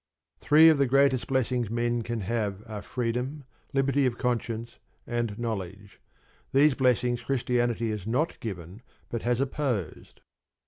Three 0.39 0.67
of 0.69 0.79
the 0.79 0.87
greatest 0.87 1.27
blessings 1.27 1.69
men 1.69 2.01
can 2.01 2.21
have 2.21 2.63
are 2.65 2.81
freedom, 2.81 3.43
liberty 3.71 4.07
of 4.07 4.17
conscience, 4.17 4.79
and 5.05 5.37
knowledge. 5.37 6.01
These 6.53 6.73
blessings 6.73 7.21
Christianity 7.21 7.91
has 7.91 8.07
not 8.07 8.39
given, 8.39 8.81
but 9.09 9.21
has 9.21 9.39
opposed. 9.39 10.21